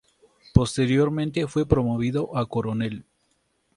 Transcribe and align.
Posteriormente 0.51 1.45
fue 1.45 1.67
promovido 1.67 2.35
a 2.35 2.47
coronel. 2.47 3.05